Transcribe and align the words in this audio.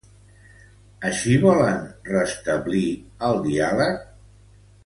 Així 1.09 1.35
volen 1.43 1.77
restablir 2.09 2.89
el 3.31 3.41
diàleg?. 3.49 4.05